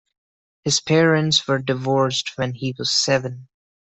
[0.63, 3.49] His parents were divorced when he was seven.